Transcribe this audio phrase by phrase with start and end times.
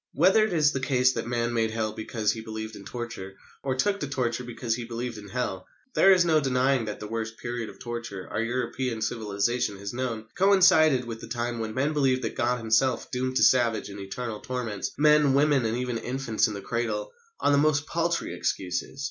[0.15, 3.75] Whether it is the case that man made Hell because he believed in torture, or
[3.75, 7.37] took to torture because he believed in Hell, there is no denying that the worst
[7.37, 12.23] period of torture our European civilisation has known coincided with the time when men believed
[12.23, 16.55] that God Himself doomed to savage and eternal torments men, women, and even infants in
[16.55, 18.99] the cradle, on the most paltry excuses.